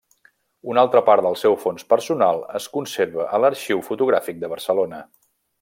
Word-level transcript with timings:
Una 0.71 0.81
altra 0.85 1.01
part 1.09 1.25
del 1.25 1.37
seu 1.41 1.57
fons 1.65 1.85
personal 1.95 2.41
es 2.61 2.69
conserva 2.79 3.29
a 3.37 3.43
l'Arxiu 3.45 3.87
Fotogràfic 3.91 4.45
de 4.47 4.55
Barcelona. 4.57 5.07